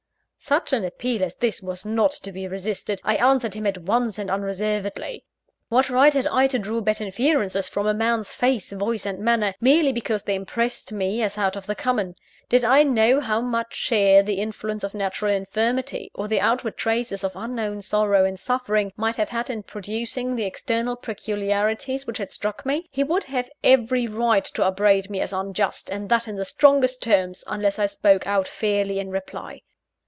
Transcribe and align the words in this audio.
Such 0.43 0.73
an 0.73 0.83
appeal 0.83 1.23
as 1.23 1.35
this 1.35 1.61
was 1.61 1.85
not 1.85 2.11
to 2.13 2.31
be 2.31 2.47
resisted: 2.47 2.99
I 3.03 3.15
answered 3.17 3.53
him 3.53 3.67
at 3.67 3.77
once 3.77 4.17
and 4.17 4.31
unreservedly. 4.31 5.23
What 5.69 5.91
right 5.91 6.11
had 6.15 6.25
I 6.25 6.47
to 6.47 6.57
draw 6.57 6.81
bad 6.81 6.99
inferences 6.99 7.67
from 7.67 7.85
a 7.85 7.93
man's 7.93 8.33
face, 8.33 8.71
voice, 8.71 9.05
and 9.05 9.19
manner, 9.19 9.53
merely 9.61 9.93
because 9.93 10.23
they 10.23 10.33
impressed 10.33 10.91
me, 10.91 11.21
as 11.21 11.37
out 11.37 11.55
of 11.55 11.67
the 11.67 11.75
common? 11.75 12.15
Did 12.49 12.65
I 12.65 12.81
know 12.81 13.19
how 13.21 13.39
much 13.39 13.75
share 13.75 14.23
the 14.23 14.41
influence 14.41 14.83
of 14.83 14.95
natural 14.95 15.31
infirmity, 15.31 16.09
or 16.15 16.27
the 16.27 16.41
outward 16.41 16.75
traces 16.75 17.23
of 17.23 17.35
unknown 17.35 17.83
sorrow 17.83 18.25
and 18.25 18.39
suffering, 18.39 18.93
might 18.97 19.17
have 19.17 19.29
had 19.29 19.47
in 19.51 19.61
producing 19.61 20.35
the 20.35 20.45
external 20.45 20.95
peculiarities 20.95 22.07
which 22.07 22.17
had 22.17 22.33
struck 22.33 22.65
me? 22.65 22.89
He 22.91 23.03
would 23.03 23.25
have 23.25 23.47
every 23.63 24.07
right 24.07 24.43
to 24.45 24.65
upbraid 24.65 25.07
me 25.07 25.21
as 25.21 25.33
unjust 25.33 25.91
and 25.91 26.09
that 26.09 26.27
in 26.27 26.35
the 26.35 26.45
strongest 26.45 27.03
terms 27.03 27.43
unless 27.45 27.77
I 27.77 27.85
spoke 27.85 28.25
out 28.25 28.47
fairly 28.47 28.97
in 28.97 29.11
reply. 29.11 29.61